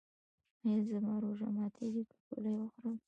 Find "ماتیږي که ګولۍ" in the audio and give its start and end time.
1.57-2.53